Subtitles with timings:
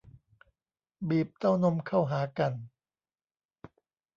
[1.09, 2.53] บีบเต้านมเข้าหากัน